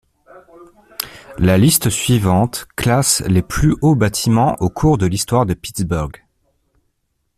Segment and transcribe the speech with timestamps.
[1.37, 6.25] La liste suivante classent les plus hauts bâtiments au cours de l'histoire de Pittsburgh.